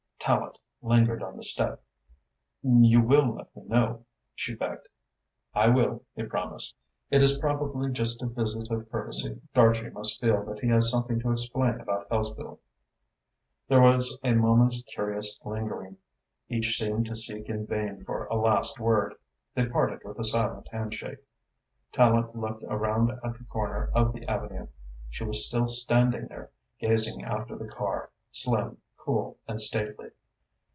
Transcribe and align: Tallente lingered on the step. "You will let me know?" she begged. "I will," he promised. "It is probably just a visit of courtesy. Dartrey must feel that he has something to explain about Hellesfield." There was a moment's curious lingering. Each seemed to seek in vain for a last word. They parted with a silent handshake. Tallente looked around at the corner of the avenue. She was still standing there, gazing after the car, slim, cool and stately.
Tallente 0.23 0.57
lingered 0.83 1.23
on 1.23 1.35
the 1.35 1.41
step. 1.41 1.81
"You 2.61 3.01
will 3.01 3.33
let 3.35 3.55
me 3.55 3.63
know?" 3.63 4.05
she 4.35 4.53
begged. 4.53 4.87
"I 5.55 5.67
will," 5.67 6.03
he 6.15 6.21
promised. 6.23 6.75
"It 7.09 7.23
is 7.23 7.39
probably 7.39 7.89
just 7.91 8.21
a 8.21 8.27
visit 8.27 8.69
of 8.71 8.89
courtesy. 8.91 9.41
Dartrey 9.55 9.89
must 9.89 10.21
feel 10.21 10.43
that 10.45 10.59
he 10.59 10.67
has 10.67 10.91
something 10.91 11.19
to 11.21 11.31
explain 11.31 11.79
about 11.81 12.07
Hellesfield." 12.09 12.59
There 13.67 13.81
was 13.81 14.17
a 14.23 14.33
moment's 14.33 14.83
curious 14.83 15.39
lingering. 15.43 15.97
Each 16.49 16.77
seemed 16.77 17.07
to 17.07 17.15
seek 17.15 17.49
in 17.49 17.65
vain 17.65 18.03
for 18.05 18.25
a 18.27 18.35
last 18.35 18.79
word. 18.79 19.15
They 19.55 19.65
parted 19.65 20.03
with 20.05 20.19
a 20.19 20.23
silent 20.23 20.67
handshake. 20.71 21.17
Tallente 21.91 22.35
looked 22.35 22.63
around 22.67 23.09
at 23.09 23.39
the 23.39 23.45
corner 23.49 23.89
of 23.95 24.13
the 24.13 24.27
avenue. 24.27 24.67
She 25.09 25.23
was 25.23 25.47
still 25.47 25.67
standing 25.67 26.27
there, 26.27 26.51
gazing 26.79 27.23
after 27.25 27.55
the 27.57 27.67
car, 27.67 28.11
slim, 28.31 28.77
cool 28.95 29.35
and 29.47 29.59
stately. 29.59 30.11